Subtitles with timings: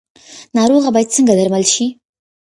[0.55, 1.85] ناروغه باید څنګه درمل شي؟